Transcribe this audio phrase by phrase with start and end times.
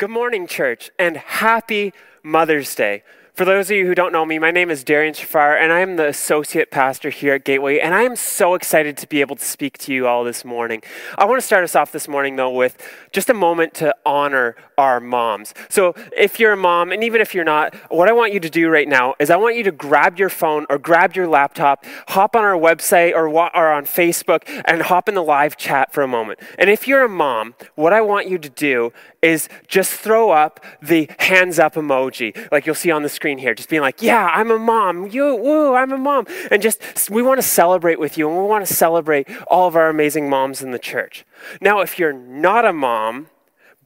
[0.00, 1.92] Good morning, church, and happy
[2.22, 3.02] Mother's Day.
[3.34, 5.80] For those of you who don't know me, my name is Darian Shafar, and I
[5.80, 9.36] am the associate pastor here at Gateway, and I am so excited to be able
[9.36, 10.82] to speak to you all this morning.
[11.16, 12.76] I want to start us off this morning, though, with
[13.12, 15.54] just a moment to honor our moms.
[15.68, 18.50] So, if you're a mom, and even if you're not, what I want you to
[18.50, 21.86] do right now is I want you to grab your phone or grab your laptop,
[22.08, 26.02] hop on our website or, or on Facebook, and hop in the live chat for
[26.02, 26.40] a moment.
[26.58, 28.92] And if you're a mom, what I want you to do
[29.22, 33.54] is just throw up the hands up emoji, like you'll see on the screen here,
[33.54, 35.08] just being like, yeah, I'm a mom.
[35.08, 36.26] You, woo, I'm a mom.
[36.50, 39.76] And just, we want to celebrate with you and we want to celebrate all of
[39.76, 41.26] our amazing moms in the church.
[41.60, 43.28] Now, if you're not a mom,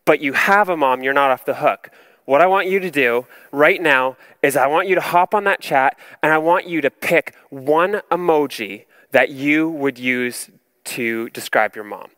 [0.05, 1.91] but you have a mom, you're not off the hook.
[2.27, 5.45] What I want you to do right now is I want you to hop on
[5.45, 10.51] that chat and I want you to pick one emoji that you would use
[10.85, 12.09] to describe your mom.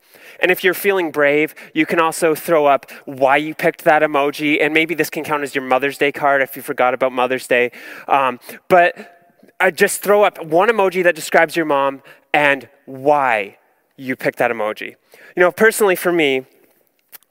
[0.41, 4.63] And if you're feeling brave, you can also throw up why you picked that emoji.
[4.63, 7.47] And maybe this can count as your Mother's Day card if you forgot about Mother's
[7.47, 7.71] Day.
[8.09, 12.03] Um, but I just throw up one emoji that describes your mom
[12.35, 13.59] and why
[13.97, 14.97] you picked that emoji.
[15.35, 16.47] You know, personally for me,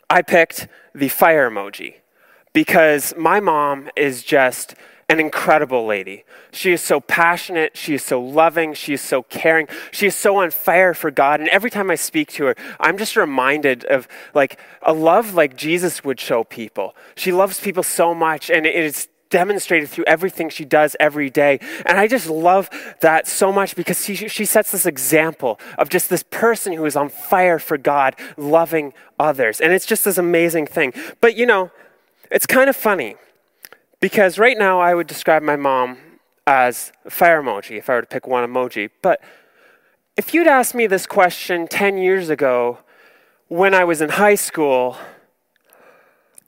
[0.09, 1.95] I picked the fire emoji
[2.55, 4.75] because my mom is just
[5.09, 6.23] an incredible lady.
[6.53, 7.75] She is so passionate.
[7.75, 8.73] She is so loving.
[8.73, 9.67] She is so caring.
[9.91, 11.41] She is so on fire for God.
[11.41, 15.57] And every time I speak to her, I'm just reminded of like a love like
[15.57, 16.95] Jesus would show people.
[17.17, 21.59] She loves people so much, and it is demonstrated through everything she does every day.
[21.85, 22.69] And I just love
[23.01, 26.95] that so much because she, she sets this example of just this person who is
[26.95, 29.59] on fire for God, loving others.
[29.59, 30.93] And it's just this amazing thing.
[31.19, 31.69] But you know,
[32.31, 33.15] it's kind of funny
[33.99, 35.97] because right now I would describe my mom
[36.47, 38.89] as a fire emoji if I were to pick one emoji.
[39.01, 39.21] But
[40.17, 42.79] if you'd asked me this question 10 years ago
[43.47, 44.97] when I was in high school,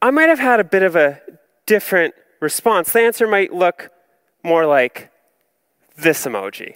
[0.02, 1.22] I might have had a bit of a
[1.66, 2.94] different response.
[2.94, 3.90] The answer might look
[4.44, 5.12] more like
[5.98, 6.76] this emoji.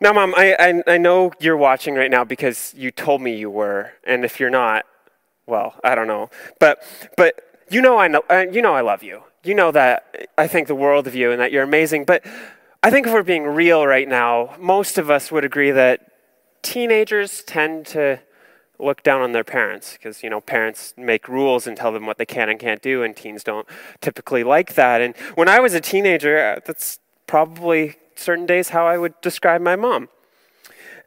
[0.00, 3.50] Now, Mom, I, I, I, know you're watching right now because you told me you
[3.50, 4.84] were, and if you're not,
[5.46, 6.30] well, I don't know.
[6.60, 6.84] But,
[7.16, 9.22] but you know I know, uh, you know I love you.
[9.44, 12.04] You know that I think the world of you and that you're amazing.
[12.04, 12.24] But
[12.82, 16.12] I think if we're being real right now, most of us would agree that
[16.62, 18.20] teenagers tend to
[18.78, 22.18] look down on their parents because you know parents make rules and tell them what
[22.18, 23.66] they can and can't do and teens don't
[24.00, 25.00] typically like that.
[25.00, 29.60] And when i was a teenager uh, that's probably certain days how i would describe
[29.60, 30.08] my mom.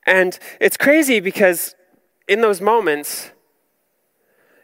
[0.05, 1.75] And it's crazy because
[2.27, 3.31] in those moments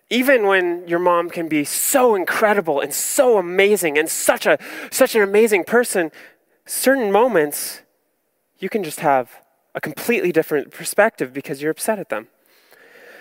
[0.10, 4.58] even when your mom can be so incredible and so amazing and such a
[4.92, 6.12] such an amazing person
[6.66, 7.82] certain moments
[8.60, 9.42] you can just have
[9.76, 12.28] a completely different perspective because you're upset at them.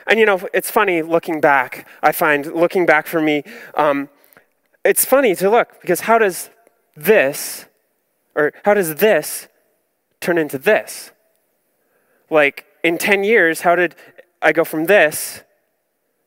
[0.07, 3.43] And you know it's funny looking back i find looking back for me
[3.75, 4.09] um,
[4.85, 6.51] it's funny to look because how does
[6.97, 7.67] this
[8.37, 9.49] or how does this
[10.21, 11.11] turn into this?
[12.31, 13.97] Like in 10 years how did
[14.41, 15.43] i go from this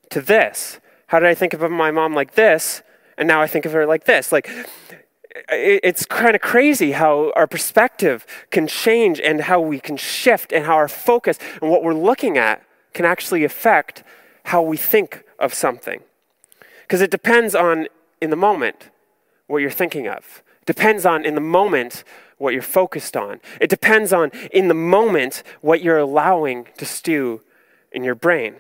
[0.10, 0.80] to this?
[1.08, 2.82] How did I think of my mom like this?
[3.18, 4.32] And now I think of her like this.
[4.32, 4.50] Like,
[5.50, 10.66] it's kind of crazy how our perspective can change and how we can shift and
[10.66, 14.04] how our focus and what we're looking at can actually affect
[14.46, 16.02] how we think of something.
[16.82, 17.88] Because it depends on,
[18.22, 18.90] in the moment,
[19.48, 20.44] what you're thinking of.
[20.62, 22.04] It depends on, in the moment,
[22.38, 23.42] what you're focused on.
[23.60, 27.42] It depends on, in the moment, what you're allowing to stew
[27.92, 28.56] in your brain.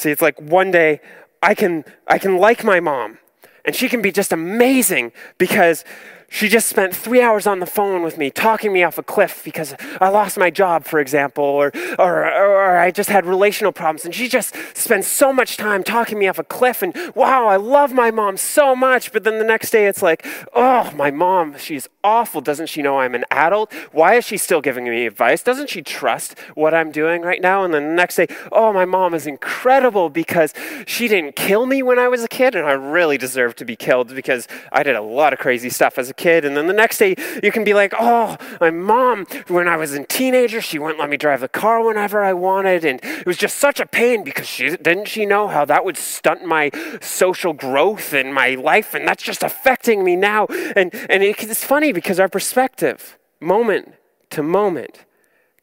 [0.00, 1.02] See, it's like one day
[1.42, 3.18] I can, I can like my mom,
[3.66, 5.84] and she can be just amazing because
[6.32, 9.42] she just spent three hours on the phone with me, talking me off a cliff
[9.44, 14.04] because I lost my job, for example, or, or, or I just had relational problems.
[14.04, 16.82] And she just spends so much time talking me off a cliff.
[16.82, 19.12] And wow, I love my mom so much.
[19.12, 20.24] But then the next day it's like,
[20.54, 22.40] oh, my mom, she's awful.
[22.40, 23.72] Doesn't she know I'm an adult?
[23.90, 25.42] Why is she still giving me advice?
[25.42, 27.64] Doesn't she trust what I'm doing right now?
[27.64, 30.54] And then the next day, oh, my mom is incredible because
[30.86, 32.54] she didn't kill me when I was a kid.
[32.54, 35.98] And I really deserve to be killed because I did a lot of crazy stuff
[35.98, 36.44] as a kid.
[36.44, 39.94] And then the next day, you can be like, oh, my mom, when I was
[39.94, 42.84] a teenager, she wouldn't let me drive the car whenever I wanted.
[42.84, 45.96] And it was just such a pain because she didn't she know how that would
[45.96, 46.70] stunt my
[47.00, 48.94] social growth and my life.
[48.94, 50.46] And that's just affecting me now.
[50.76, 53.94] And, and it, it's funny because our perspective, moment
[54.30, 55.06] to moment,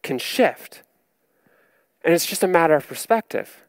[0.02, 0.82] can shift.
[2.04, 3.64] And it's just a matter of perspective.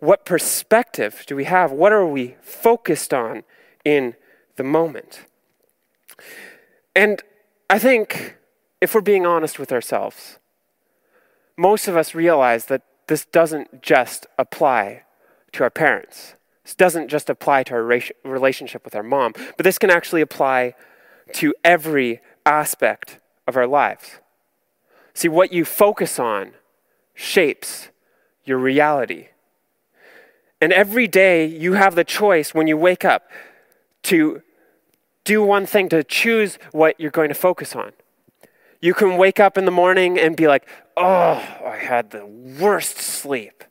[0.00, 1.72] What perspective do we have?
[1.72, 3.44] What are we focused on
[3.84, 4.16] in
[4.56, 5.24] the moment?
[6.94, 7.22] And
[7.68, 8.36] I think
[8.80, 10.38] if we're being honest with ourselves,
[11.56, 15.02] most of us realize that this doesn't just apply
[15.52, 16.34] to our parents.
[16.64, 20.74] This doesn't just apply to our relationship with our mom, but this can actually apply
[21.34, 24.18] to every aspect of our lives.
[25.12, 26.52] See, what you focus on
[27.14, 27.90] shapes
[28.44, 29.28] your reality.
[30.60, 33.30] And every day you have the choice when you wake up
[34.04, 34.42] to
[35.24, 37.92] do one thing, to choose what you're going to focus on.
[38.80, 42.98] You can wake up in the morning and be like, oh, I had the worst
[42.98, 43.64] sleep.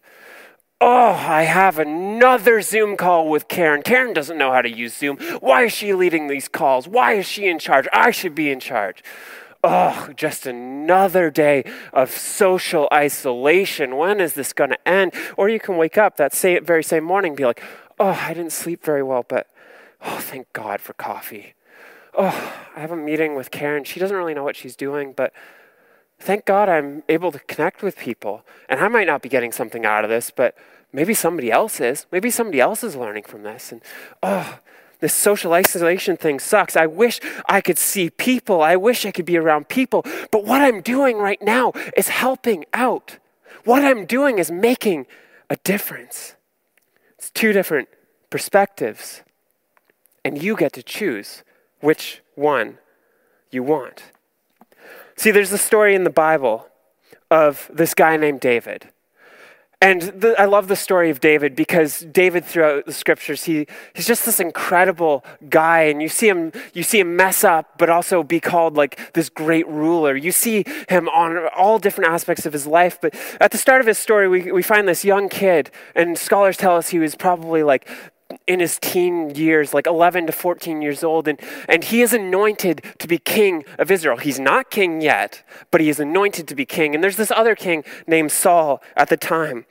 [0.82, 3.84] Oh, I have another Zoom call with Karen.
[3.84, 5.18] Karen doesn't know how to use Zoom.
[5.40, 6.88] Why is she leading these calls?
[6.88, 7.88] Why is she in charge?
[7.94, 9.04] I should be in charge
[9.64, 11.64] oh, just another day
[11.94, 13.96] of social isolation.
[13.96, 15.14] When is this going to end?
[15.38, 17.64] Or you can wake up that same, very same morning and be like,
[18.00, 19.48] oh, I didn't sleep very well, but
[20.04, 21.54] oh, thank God for coffee.
[22.16, 23.84] Oh, I have a meeting with Karen.
[23.84, 25.34] She doesn't really know what she's doing, but
[26.20, 28.46] thank God I'm able to connect with people.
[28.70, 30.56] And I might not be getting something out of this, but
[30.92, 32.06] maybe somebody else is.
[32.12, 33.72] Maybe somebody else is learning from this.
[33.72, 33.82] And
[34.22, 34.60] oh,
[35.00, 36.78] this social isolation thing sucks.
[36.78, 38.62] I wish I could see people.
[38.62, 40.06] I wish I could be around people.
[40.32, 43.18] But what I'm doing right now is helping out.
[43.66, 45.08] What I'm doing is making
[45.50, 46.36] a difference.
[47.18, 47.90] It's two different
[48.30, 49.24] perspectives.
[50.26, 51.44] And you get to choose
[51.82, 52.78] which one
[53.52, 54.04] you want.
[55.16, 56.68] See, there's a story in the Bible
[57.30, 58.90] of this guy named David.
[59.84, 64.08] And the, I love the story of David because David, throughout the scriptures, he, he's
[64.08, 65.82] just this incredible guy.
[65.82, 69.28] And you see him, you see him mess up, but also be called like this
[69.28, 70.16] great ruler.
[70.16, 72.98] You see him on all different aspects of his life.
[73.02, 76.56] But at the start of his story, we, we find this young kid, and scholars
[76.56, 77.90] tell us he was probably like
[78.46, 82.84] in his teen years, like 11 to 14 years old, and, and he is anointed
[83.00, 84.18] to be king of Israel.
[84.18, 86.94] He's not king yet, but he is anointed to be king.
[86.94, 89.66] And there's this other king named Saul at the time.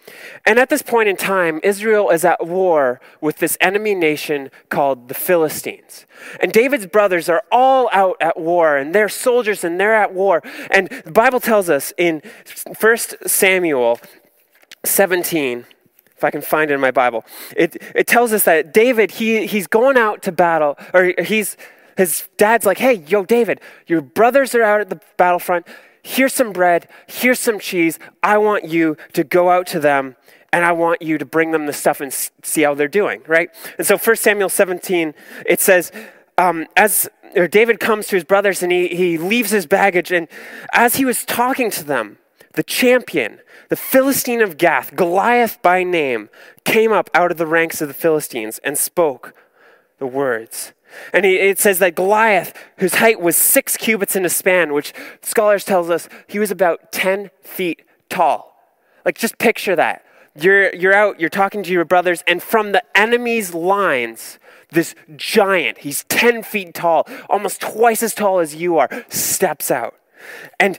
[0.46, 5.08] And at this point in time, Israel is at war with this enemy nation called
[5.08, 6.06] the Philistines.
[6.40, 10.42] And David's brothers are all out at war, and they're soldiers and they're at war.
[10.70, 12.22] And the Bible tells us in
[12.80, 12.96] 1
[13.26, 14.00] Samuel
[14.84, 15.66] 17,
[16.22, 17.24] if I can find it in my Bible.
[17.56, 21.56] It, it tells us that David, he, he's going out to battle, or he's,
[21.96, 25.66] his dad's like, hey, yo, David, your brothers are out at the battlefront.
[26.04, 27.98] Here's some bread, here's some cheese.
[28.22, 30.16] I want you to go out to them
[30.52, 33.50] and I want you to bring them the stuff and see how they're doing, right?
[33.78, 35.14] And so 1 Samuel 17,
[35.46, 35.90] it says,
[36.38, 37.08] um, as
[37.50, 40.28] David comes to his brothers and he, he leaves his baggage, and
[40.72, 42.18] as he was talking to them,
[42.54, 46.28] the champion, the Philistine of Gath, Goliath by name,
[46.64, 49.34] came up out of the ranks of the Philistines and spoke
[49.98, 50.72] the words.
[51.12, 55.64] And it says that Goliath, whose height was six cubits in a span, which scholars
[55.64, 58.54] tells us he was about 10 feet tall.
[59.04, 60.04] Like just picture that.
[60.38, 64.38] You're, you're out, you're talking to your brothers, and from the enemy's lines,
[64.70, 69.94] this giant, he's 10 feet tall, almost twice as tall as you are, steps out.
[70.58, 70.78] And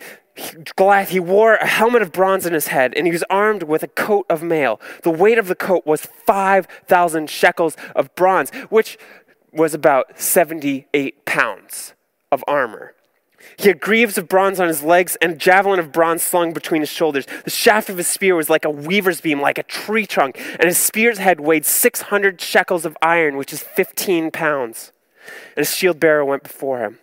[0.75, 3.83] Goliath, he wore a helmet of bronze on his head, and he was armed with
[3.83, 4.79] a coat of mail.
[5.03, 8.97] The weight of the coat was 5,000 shekels of bronze, which
[9.51, 11.93] was about 78 pounds
[12.31, 12.95] of armor.
[13.57, 16.81] He had greaves of bronze on his legs and a javelin of bronze slung between
[16.81, 17.25] his shoulders.
[17.43, 20.63] The shaft of his spear was like a weaver's beam, like a tree trunk, and
[20.63, 24.91] his spear's head weighed 600 shekels of iron, which is 15 pounds.
[25.55, 26.99] And his shield bearer went before him.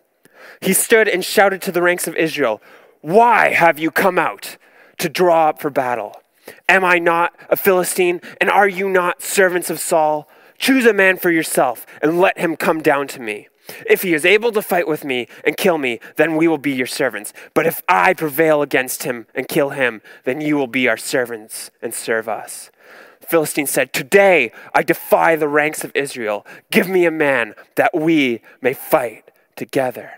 [0.61, 2.61] He stood and shouted to the ranks of Israel,
[3.01, 4.57] why have you come out
[4.99, 6.21] to draw up for battle?
[6.69, 8.21] Am I not a Philistine?
[8.41, 10.29] And are you not servants of Saul?
[10.59, 13.49] Choose a man for yourself and let him come down to me.
[13.87, 16.73] If he is able to fight with me and kill me, then we will be
[16.73, 17.33] your servants.
[17.55, 21.71] But if I prevail against him and kill him, then you will be our servants
[21.81, 22.71] and serve us.
[23.21, 26.45] The Philistine said, Today I defy the ranks of Israel.
[26.71, 30.15] Give me a man that we may fight together.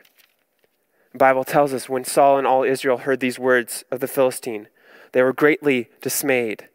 [1.12, 4.68] The Bible tells us when Saul and all Israel heard these words of the Philistine,
[5.12, 6.68] they were greatly dismayed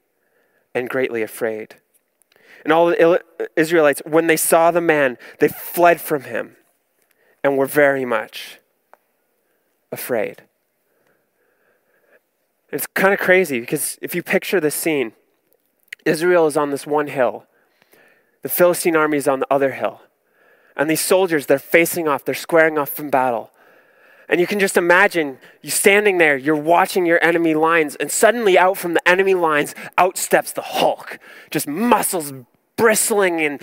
[0.75, 1.77] and greatly afraid.
[2.63, 3.22] And all the
[3.56, 6.56] Israelites, when they saw the man, they fled from him
[7.44, 8.60] and were very much
[9.91, 10.44] afraid.
[12.72, 15.13] It's kind of crazy because if you picture this scene,
[16.06, 17.46] Israel is on this one hill,
[18.41, 20.01] the Philistine army is on the other hill.
[20.75, 23.51] And these soldiers, they're facing off, they're squaring off from battle.
[24.29, 28.57] And you can just imagine you standing there, you're watching your enemy lines, and suddenly
[28.57, 31.19] out from the enemy lines, out steps the Hulk.
[31.50, 32.34] Just muscles
[32.75, 33.62] bristling and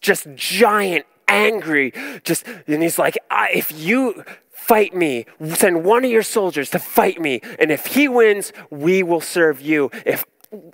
[0.00, 1.92] just giant, angry.
[2.22, 7.20] Just and he's like, if you fight me, send one of your soldiers to fight
[7.20, 9.90] me, and if he wins, we will serve you.
[10.06, 10.24] If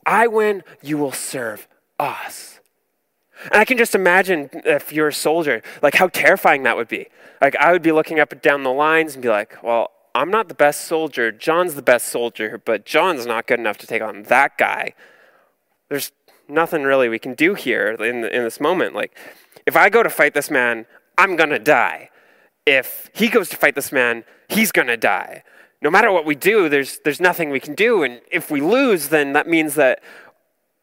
[0.07, 1.67] I win, you will serve
[1.99, 2.60] us.
[3.45, 7.07] And I can just imagine if you're a soldier, like how terrifying that would be.
[7.41, 10.31] Like I would be looking up and down the lines and be like, well, I'm
[10.31, 11.31] not the best soldier.
[11.31, 14.95] John's the best soldier, but John's not good enough to take on that guy.
[15.89, 16.13] There's
[16.49, 18.95] nothing really we can do here in, in this moment.
[18.95, 19.17] Like,
[19.67, 22.11] if I go to fight this man, I'm going to die.
[22.67, 25.45] If he goes to fight this man, he's going to die.
[25.83, 28.03] No matter what we do, there's, there's nothing we can do.
[28.03, 30.03] And if we lose, then that means that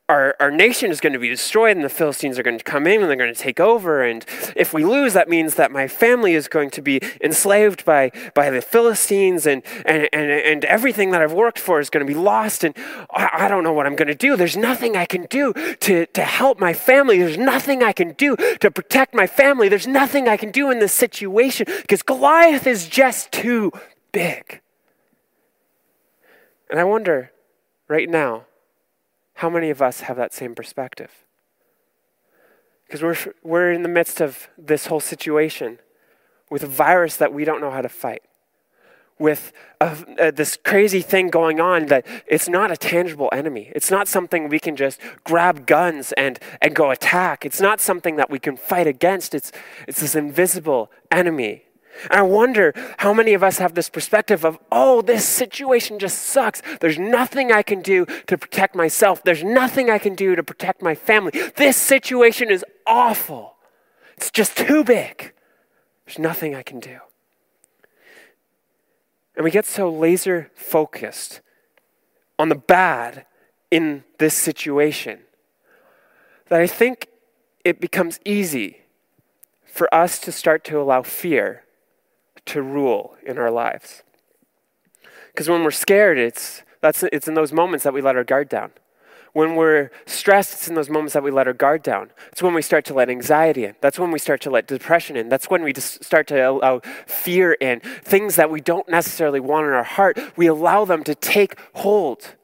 [0.10, 2.88] our, our nation is going to be destroyed and the Philistines are going to come
[2.88, 4.04] in and they're going to take over.
[4.04, 8.12] And if we lose, that means that my family is going to be enslaved by,
[8.34, 12.12] by the Philistines and, and, and, and everything that I've worked for is going to
[12.12, 12.64] be lost.
[12.64, 12.74] And
[13.12, 14.38] I, I don't know what I'm going to do.
[14.38, 17.18] There's nothing I can do to, to help my family.
[17.18, 19.68] There's nothing I can do to protect my family.
[19.68, 23.74] There's nothing I can do in this situation because Goliath is just too
[24.14, 24.62] big.
[26.70, 27.32] And I wonder
[27.90, 28.46] right now,
[29.38, 31.12] how many of us have that same perspective?
[32.86, 35.78] Because we're, we're in the midst of this whole situation
[36.50, 38.24] with a virus that we don't know how to fight,
[39.20, 43.72] with a, a, this crazy thing going on that it's not a tangible enemy.
[43.76, 47.46] It's not something we can just grab guns and, and go attack.
[47.46, 49.36] It's not something that we can fight against.
[49.36, 49.52] It's,
[49.88, 51.67] it's this invisible enemy
[52.04, 56.20] and I wonder how many of us have this perspective of, oh, this situation just
[56.20, 56.62] sucks.
[56.80, 59.24] There's nothing I can do to protect myself.
[59.24, 61.32] There's nothing I can do to protect my family.
[61.56, 63.56] This situation is awful.
[64.16, 65.34] It's just too big.
[66.06, 67.00] There's nothing I can do.
[69.36, 71.42] And we get so laser focused
[72.40, 73.26] on the bad
[73.70, 75.20] in this situation
[76.50, 77.08] that I think
[77.64, 78.82] it becomes easy
[79.66, 81.64] for us to start to allow fear
[82.48, 84.04] to rule in our lives.
[85.28, 88.50] Because when we're scared, it's, that's, it's in those moments that we let our guard
[88.50, 88.72] down.
[89.34, 92.10] When we're stressed, it's in those moments that we let our guard down.
[92.32, 93.76] It's when we start to let anxiety in.
[93.82, 95.30] That's when we start to let depression in.
[95.30, 97.82] That's when we just start to allow fear in.
[97.82, 102.36] Things that we don't necessarily want in our heart, we allow them to take hold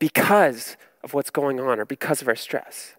[0.00, 2.93] because of what's going on or because of our stress.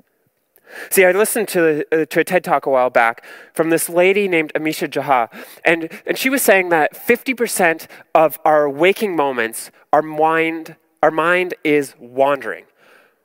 [0.89, 4.27] See, I listened to, uh, to a TED talk a while back from this lady
[4.27, 5.29] named Amishi Jha,
[5.63, 11.53] and, and she was saying that 50% of our waking moments, our mind, our mind
[11.63, 12.65] is wandering,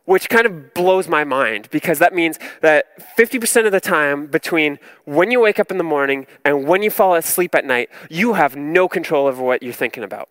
[0.04, 4.78] which kind of blows my mind because that means that 50% of the time between
[5.04, 8.34] when you wake up in the morning and when you fall asleep at night, you
[8.34, 10.28] have no control over what you're thinking about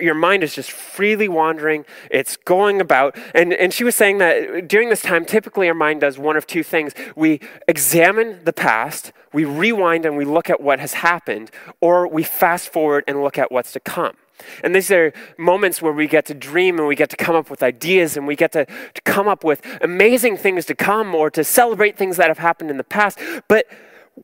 [0.00, 1.84] your mind is just freely wandering.
[2.10, 3.16] It's going about.
[3.34, 6.46] And, and she was saying that during this time, typically our mind does one of
[6.46, 6.92] two things.
[7.16, 12.22] We examine the past, we rewind and we look at what has happened, or we
[12.22, 14.16] fast forward and look at what's to come.
[14.62, 17.50] And these are moments where we get to dream and we get to come up
[17.50, 21.30] with ideas and we get to, to come up with amazing things to come or
[21.30, 23.18] to celebrate things that have happened in the past.
[23.48, 23.66] But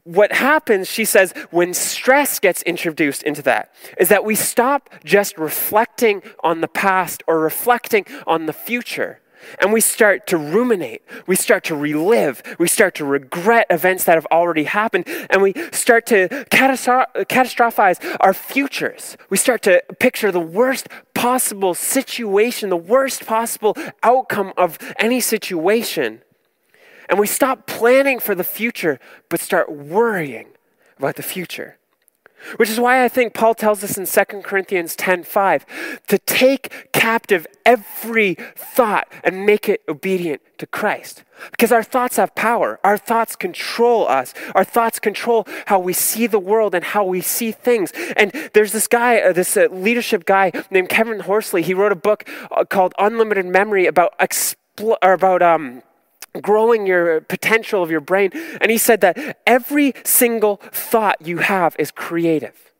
[0.04, 5.36] what happens, she says, when stress gets introduced into that, is that we stop just
[5.36, 9.20] reflecting on the past or reflecting on the future.
[9.58, 11.02] And we start to ruminate.
[11.26, 12.42] We start to relive.
[12.58, 15.06] We start to regret events that have already happened.
[15.30, 19.16] And we start to catastrophize our futures.
[19.30, 26.22] We start to picture the worst possible situation, the worst possible outcome of any situation.
[27.10, 30.46] And we stop planning for the future, but start worrying
[30.96, 31.76] about the future.
[32.56, 35.66] Which is why I think Paul tells us in 2 Corinthians 10:5
[36.06, 41.24] to take captive every thought and make it obedient to Christ.
[41.50, 42.78] Because our thoughts have power.
[42.82, 44.32] Our thoughts control us.
[44.54, 47.92] Our thoughts control how we see the world and how we see things.
[48.16, 51.62] And there's this guy, uh, this uh, leadership guy named Kevin Horsley.
[51.62, 55.82] He wrote a book uh, called Unlimited Memory about expl- or about um,
[56.40, 58.30] growing your potential of your brain.
[58.60, 62.72] And he said that every single thought you have is creative.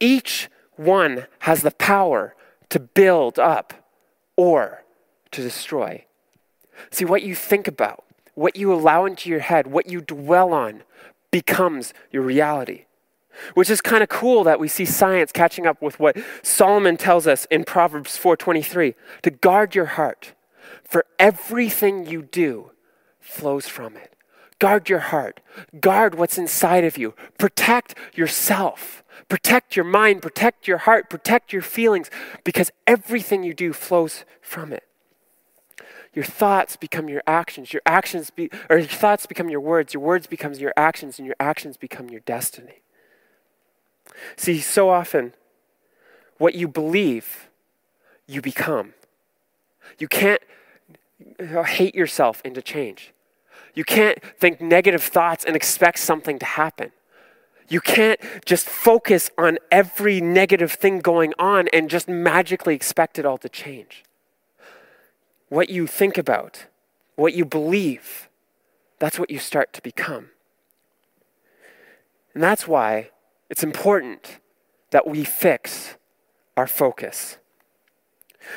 [0.00, 2.34] Each one has the power
[2.70, 3.74] to build up
[4.36, 4.82] or
[5.30, 6.04] to destroy.
[6.90, 10.82] See, what you think about, what you allow into your head, what you dwell on
[11.30, 12.86] becomes your reality.
[13.54, 17.26] Which is kind of cool that we see science catching up with what Solomon tells
[17.26, 20.34] us in Proverbs 4:23 to guard your heart
[20.84, 22.71] for everything you do
[23.22, 24.14] flows from it.
[24.58, 25.40] Guard your heart.
[25.80, 27.14] Guard what's inside of you.
[27.38, 29.02] Protect yourself.
[29.28, 30.22] Protect your mind.
[30.22, 31.10] Protect your heart.
[31.10, 32.10] Protect your feelings
[32.44, 34.84] because everything you do flows from it.
[36.14, 37.72] Your thoughts become your actions.
[37.72, 39.94] Your actions be, or your thoughts become your words.
[39.94, 42.82] Your words becomes your actions, and your actions become your destiny.
[44.36, 45.32] See, so often,
[46.36, 47.48] what you believe,
[48.26, 48.94] you become.
[49.98, 50.42] You can't
[51.66, 53.12] hate yourself into change.
[53.74, 56.92] You can't think negative thoughts and expect something to happen.
[57.68, 63.24] You can't just focus on every negative thing going on and just magically expect it
[63.24, 64.04] all to change.
[65.48, 66.66] What you think about,
[67.14, 68.28] what you believe,
[68.98, 70.30] that's what you start to become.
[72.34, 73.10] And that's why
[73.48, 74.38] it's important
[74.90, 75.96] that we fix
[76.56, 77.38] our focus.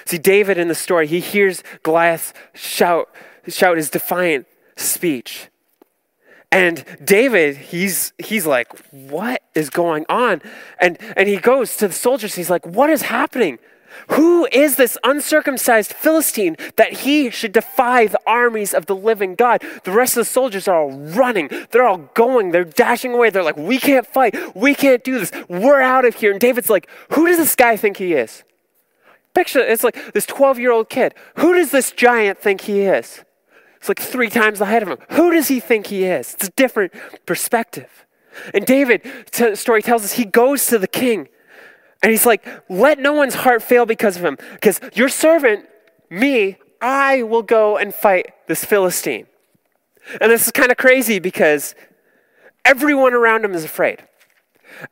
[0.06, 3.10] See, David in the story, he hears Goliath shout,
[3.48, 5.50] shout his defiant speech.
[6.51, 10.42] And David, he's he's like, what is going on?
[10.80, 13.60] And and he goes to the soldiers, he's like, what is happening?
[14.10, 19.63] Who is this uncircumcised Philistine that he should defy the armies of the living God?
[19.84, 21.50] The rest of the soldiers are all running.
[21.72, 22.51] They're all going.
[22.51, 23.30] They're dashing away.
[23.30, 24.36] They're like, We can't fight.
[24.56, 25.32] We can't do this.
[25.50, 26.32] We're out of here.
[26.32, 28.44] And David's like, Who does this guy think he is?
[29.36, 31.13] Picture it's like this 12 year old kid.
[31.36, 33.24] Who does this giant think he is?
[33.75, 34.98] It's like three times ahead of him.
[35.12, 36.34] Who does he think he is?
[36.34, 36.94] It's a different
[37.25, 38.06] perspective.
[38.54, 41.27] And David, t- story tells us, he goes to the king
[42.01, 44.38] and he's like, let no one's heart fail because of him.
[44.54, 45.65] Because your servant,
[46.10, 49.27] me, I will go and fight this Philistine.
[50.22, 51.75] And this is kind of crazy because
[52.63, 54.04] everyone around him is afraid.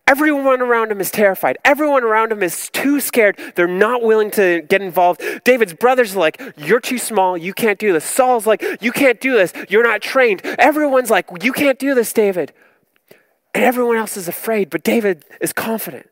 [0.08, 1.58] Everyone around him is terrified.
[1.66, 3.38] Everyone around him is too scared.
[3.56, 5.22] They're not willing to get involved.
[5.44, 7.38] David's brothers are like, You're too small.
[7.38, 8.06] You can't do this.
[8.06, 9.54] Saul's like, You can't do this.
[9.70, 10.42] You're not trained.
[10.44, 12.54] Everyone's like, You can't do this, David.
[13.54, 16.10] And everyone else is afraid, but David is confident.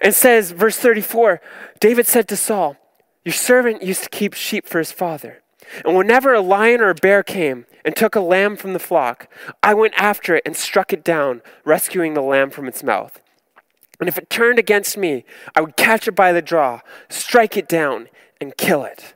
[0.00, 1.40] And says, verse 34
[1.80, 2.76] David said to Saul,
[3.24, 5.42] Your servant used to keep sheep for his father.
[5.84, 9.28] And whenever a lion or a bear came and took a lamb from the flock,
[9.62, 13.20] I went after it and struck it down, rescuing the lamb from its mouth.
[13.98, 15.24] And if it turned against me,
[15.54, 18.08] I would catch it by the jaw, strike it down,
[18.40, 19.14] and kill it.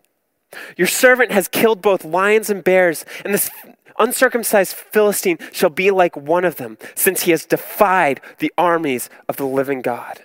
[0.76, 3.50] Your servant has killed both lions and bears, and this
[3.98, 9.36] uncircumcised Philistine shall be like one of them, since he has defied the armies of
[9.36, 10.22] the living God.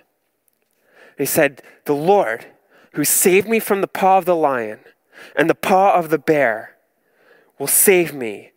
[1.16, 2.46] He said, The Lord,
[2.94, 4.80] who saved me from the paw of the lion
[5.36, 6.76] and the paw of the bear,
[7.58, 8.52] will save me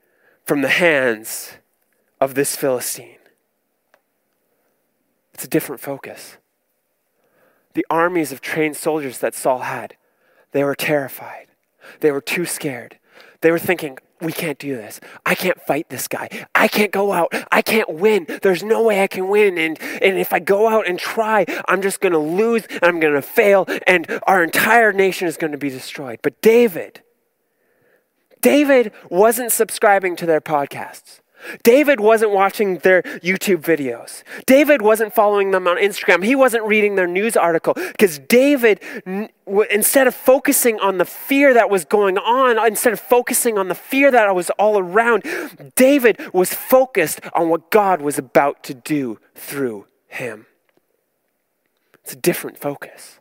[0.45, 1.53] from the hands
[2.21, 3.17] of this Philistine.
[5.33, 6.37] It's a different focus.
[7.73, 9.97] The armies of trained soldiers that Saul had,
[10.51, 11.47] they were terrified.
[11.99, 12.99] They were too scared.
[13.41, 14.99] They were thinking, we can't do this.
[15.25, 16.29] I can't fight this guy.
[16.55, 17.33] I can't go out.
[17.51, 18.25] I can't win.
[18.41, 19.57] There's no way I can win.
[19.57, 22.99] And, and if I go out and try, I'm just going to lose and I'm
[22.99, 26.19] going to fail and our entire nation is going to be destroyed.
[26.21, 27.01] But David,
[28.41, 31.19] David wasn't subscribing to their podcasts.
[31.63, 34.23] David wasn't watching their YouTube videos.
[34.45, 36.23] David wasn't following them on Instagram.
[36.23, 38.81] He wasn't reading their news article because David,
[39.69, 43.75] instead of focusing on the fear that was going on, instead of focusing on the
[43.75, 45.23] fear that I was all around,
[45.75, 50.45] David was focused on what God was about to do through him.
[52.03, 53.19] It's a different focus.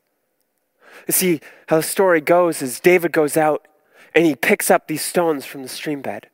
[1.06, 3.66] You see, how the story goes is David goes out
[4.14, 6.28] and he picks up these stones from the stream bed.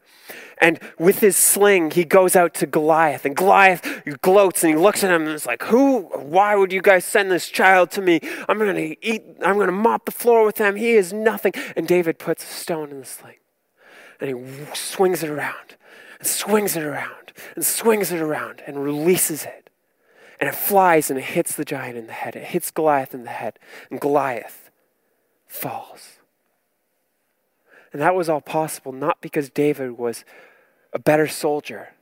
[0.61, 3.25] And with his sling, he goes out to Goliath.
[3.25, 6.83] And Goliath gloats and he looks at him and is like, Who, why would you
[6.83, 8.21] guys send this child to me?
[8.49, 10.77] I'm going to eat, I'm going to mop the floor with him.
[10.77, 11.53] He is nothing.
[11.77, 13.37] And David puts a stone in the sling
[14.21, 15.77] and he swings it around
[16.19, 19.71] and swings it around and swings it around and releases it.
[20.41, 22.37] And it flies and it hits the giant in the head.
[22.37, 23.59] It hits Goliath in the head.
[23.91, 24.71] And Goliath
[25.47, 26.19] falls.
[27.93, 30.25] And that was all possible not because David was
[30.93, 31.95] a better soldier,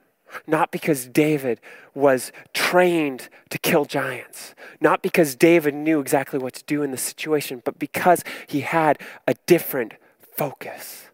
[0.46, 1.61] not because David
[1.94, 6.96] was trained to kill giants, not because David knew exactly what to do in the
[6.96, 9.94] situation, but because he had a different
[10.37, 11.11] focus.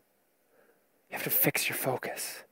[1.11, 2.45] You have to fix your focus.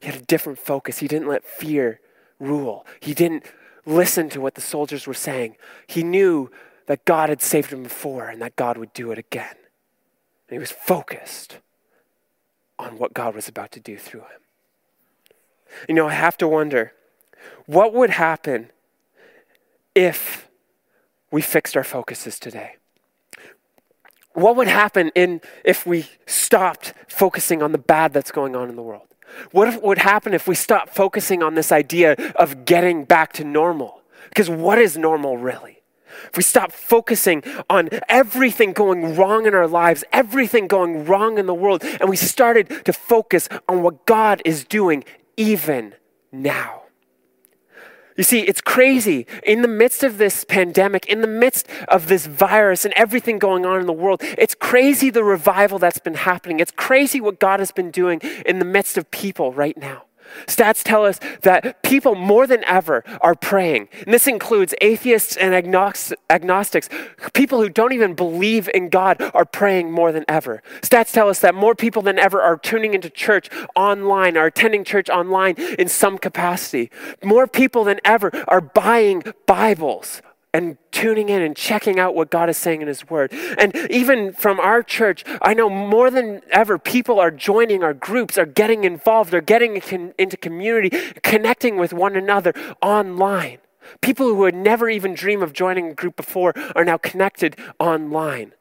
[0.00, 0.98] He had a different focus.
[0.98, 2.00] He didn't let fear
[2.38, 2.86] rule.
[3.00, 3.44] He didn't
[3.84, 5.56] listen to what the soldiers were saying.
[5.86, 6.50] He knew
[6.86, 9.54] that God had saved him before and that God would do it again.
[10.50, 11.58] And he was focused
[12.76, 14.40] on what God was about to do through him.
[15.88, 16.92] You know, I have to wonder
[17.66, 18.70] what would happen
[19.94, 20.48] if
[21.30, 22.76] we fixed our focuses today?
[24.32, 28.76] What would happen in, if we stopped focusing on the bad that's going on in
[28.76, 29.08] the world?
[29.52, 34.02] What would happen if we stopped focusing on this idea of getting back to normal?
[34.28, 35.79] Because what is normal really?
[36.28, 41.46] If we stop focusing on everything going wrong in our lives, everything going wrong in
[41.46, 45.04] the world, and we started to focus on what God is doing
[45.36, 45.94] even
[46.32, 46.82] now.
[48.16, 49.26] You see, it's crazy.
[49.44, 53.64] In the midst of this pandemic, in the midst of this virus and everything going
[53.64, 56.60] on in the world, it's crazy the revival that's been happening.
[56.60, 60.02] It's crazy what God has been doing in the midst of people right now.
[60.46, 63.88] Stats tell us that people more than ever are praying.
[64.04, 66.88] And this includes atheists and agnostics.
[67.32, 70.62] People who don't even believe in God are praying more than ever.
[70.82, 74.84] Stats tell us that more people than ever are tuning into church online, are attending
[74.84, 76.90] church online in some capacity.
[77.22, 82.48] More people than ever are buying Bibles, and tuning in and checking out what God
[82.48, 83.32] is saying in His Word.
[83.58, 88.36] And even from our church, I know more than ever, people are joining our groups,
[88.36, 89.80] are getting involved, are getting
[90.18, 90.90] into community,
[91.22, 93.58] connecting with one another online.
[94.00, 98.52] People who would never even dream of joining a group before are now connected online.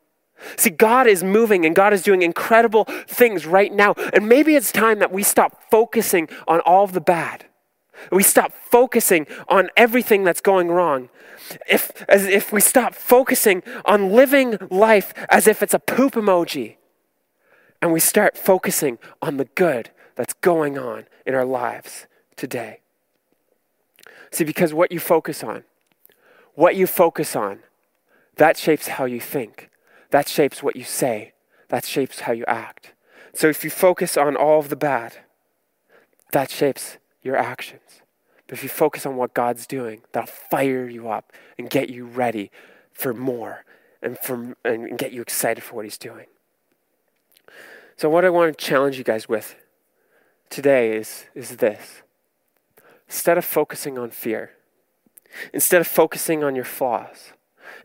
[0.56, 3.94] See, God is moving and God is doing incredible things right now.
[4.14, 7.46] And maybe it's time that we stop focusing on all of the bad.
[8.12, 11.10] We stop focusing on everything that's going wrong
[11.68, 16.76] if, as if we stop focusing on living life as if it's a poop emoji
[17.82, 22.82] and we start focusing on the good that's going on in our lives today.
[24.32, 25.64] See, because what you focus on,
[26.56, 27.60] what you focus on,
[28.36, 29.70] that shapes how you think,
[30.12, 31.34] that shapes what you say,
[31.70, 32.94] that shapes how you act.
[33.34, 35.18] So if you focus on all of the bad,
[36.32, 38.02] that shapes your actions.
[38.48, 42.06] But if you focus on what God's doing, that'll fire you up and get you
[42.06, 42.52] ready
[42.94, 43.64] for more
[44.02, 46.26] and, for, and get you excited for what He's doing.
[47.96, 49.56] So, what I want to challenge you guys with
[50.50, 52.02] today is, is this
[53.08, 54.52] instead of focusing on fear,
[55.54, 57.34] instead of focusing on your flaws,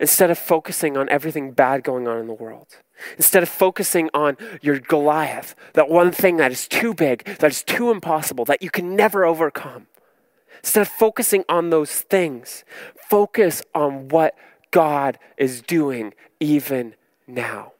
[0.00, 2.76] instead of focusing on everything bad going on in the world,
[3.16, 7.62] instead of focusing on your Goliath, that one thing that is too big, that is
[7.62, 9.87] too impossible, that you can never overcome,
[10.64, 12.64] Instead of focusing on those things,
[13.11, 14.35] focus on what
[14.70, 16.94] God is doing even
[17.26, 17.74] now.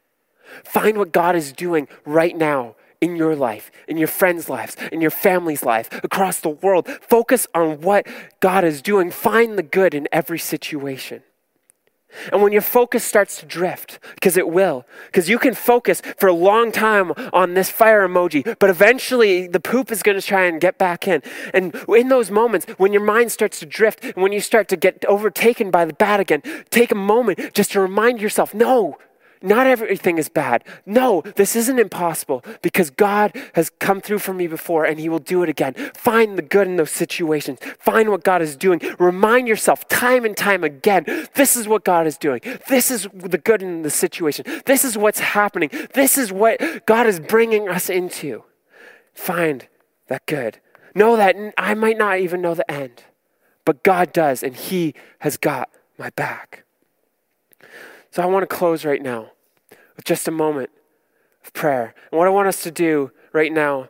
[0.63, 5.01] Find what God is doing right now in your life, in your friends' lives, in
[5.01, 6.87] your family's life, across the world.
[6.87, 8.05] Focus on what
[8.39, 9.09] God is doing.
[9.09, 11.23] Find the good in every situation.
[12.31, 16.27] And when your focus starts to drift, because it will, because you can focus for
[16.27, 20.45] a long time on this fire emoji, but eventually the poop is going to try
[20.45, 21.21] and get back in.
[21.53, 24.77] And in those moments, when your mind starts to drift, and when you start to
[24.77, 28.97] get overtaken by the bad again, take a moment just to remind yourself no,
[29.45, 30.63] not everything is bad.
[30.85, 35.19] No, this isn't impossible because God has come through for me before and He will
[35.19, 35.73] do it again.
[35.93, 37.59] Find the good in those situations.
[37.79, 38.81] Find what God is doing.
[38.99, 41.05] Remind yourself time and time again
[41.35, 42.41] this is what God is doing.
[42.69, 44.45] This is the good in the situation.
[44.65, 45.69] This is what's happening.
[45.93, 48.43] This is what God is bringing us into.
[49.13, 49.67] Find
[50.07, 50.59] that good.
[50.93, 53.03] Know that I might not even know the end,
[53.65, 56.63] but God does, and He has got my back.
[58.11, 59.31] So I want to close right now
[59.95, 60.69] with just a moment
[61.43, 61.93] of prayer.
[62.11, 63.89] And what I want us to do right now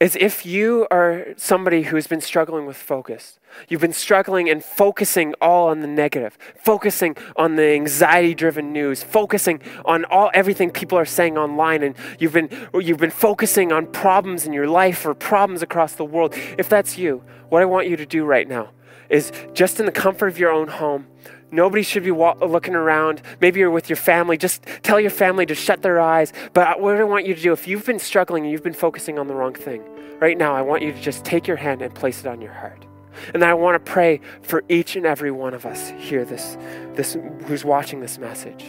[0.00, 5.34] is if you are somebody who's been struggling with focus, you've been struggling and focusing
[5.40, 10.98] all on the negative, focusing on the anxiety driven news, focusing on all everything people
[10.98, 15.14] are saying online and you've been you've been focusing on problems in your life or
[15.14, 16.34] problems across the world.
[16.58, 18.70] If that's you, what I want you to do right now
[19.08, 21.06] is just in the comfort of your own home,
[21.54, 23.22] Nobody should be wa- looking around.
[23.40, 24.36] Maybe you're with your family.
[24.36, 26.32] Just tell your family to shut their eyes.
[26.52, 29.18] But what I want you to do, if you've been struggling and you've been focusing
[29.18, 29.82] on the wrong thing,
[30.18, 32.52] right now I want you to just take your hand and place it on your
[32.52, 32.84] heart.
[33.32, 36.56] And I want to pray for each and every one of us here, this,
[36.94, 38.64] this, who's watching this message.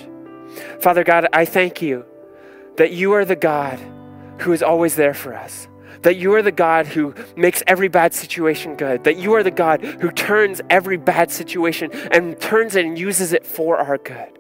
[0.80, 2.06] Father God, I thank you
[2.78, 3.80] that you are the God
[4.40, 5.68] who is always there for us
[6.06, 9.52] that you are the God who makes every bad situation good, that you are the
[9.52, 14.40] God who turns every bad situation and turns it and uses it for our good.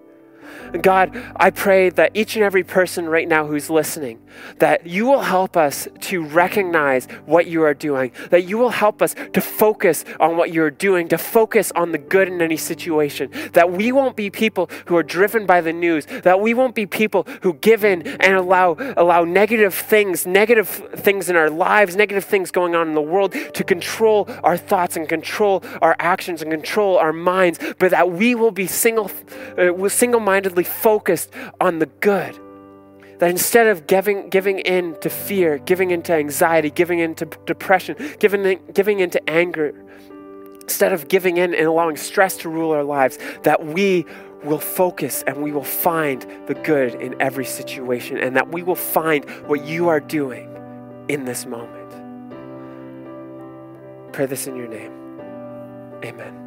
[0.82, 4.20] God, I pray that each and every person right now who's listening,
[4.60, 9.02] that you will help us to recognize what you are doing, that you will help
[9.02, 13.32] us to focus on what you're doing, to focus on the good in any situation,
[13.54, 16.86] that we won't be people who are driven by the news, that we won't be
[16.86, 22.26] people who give in and allow, allow negative things, negative things in our lives, negative
[22.26, 26.52] things going on in the world to control our thoughts and control our actions and
[26.52, 29.12] control our minds, but that we will be single,
[29.58, 29.74] uh,
[30.64, 32.40] focused on the good.
[33.20, 38.46] That instead of giving, giving in to fear, giving into anxiety, giving into depression, giving,
[38.46, 39.74] in, giving into anger,
[40.62, 44.06] instead of giving in and allowing stress to rule our lives, that we
[44.44, 48.76] will focus and we will find the good in every situation and that we will
[48.76, 50.50] find what you are doing
[51.08, 51.92] in this moment.
[54.14, 54.92] Pray this in your name.
[56.04, 56.45] Amen.